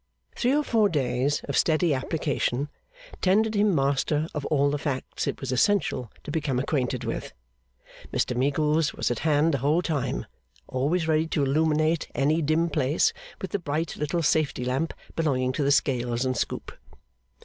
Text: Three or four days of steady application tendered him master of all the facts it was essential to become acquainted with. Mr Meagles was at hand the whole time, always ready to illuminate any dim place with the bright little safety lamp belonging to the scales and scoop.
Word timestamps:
Three 0.35 0.55
or 0.55 0.63
four 0.63 0.89
days 0.89 1.41
of 1.43 1.55
steady 1.55 1.93
application 1.93 2.69
tendered 3.21 3.53
him 3.55 3.75
master 3.75 4.27
of 4.33 4.47
all 4.47 4.71
the 4.71 4.79
facts 4.79 5.27
it 5.27 5.39
was 5.39 5.51
essential 5.51 6.11
to 6.23 6.31
become 6.31 6.57
acquainted 6.57 7.03
with. 7.03 7.33
Mr 8.11 8.35
Meagles 8.35 8.95
was 8.95 9.11
at 9.11 9.19
hand 9.19 9.53
the 9.53 9.59
whole 9.59 9.83
time, 9.83 10.25
always 10.67 11.07
ready 11.07 11.27
to 11.27 11.43
illuminate 11.43 12.07
any 12.15 12.41
dim 12.41 12.67
place 12.67 13.13
with 13.43 13.51
the 13.51 13.59
bright 13.59 13.95
little 13.95 14.23
safety 14.23 14.65
lamp 14.65 14.95
belonging 15.15 15.51
to 15.51 15.63
the 15.63 15.69
scales 15.71 16.25
and 16.25 16.35
scoop. 16.35 16.71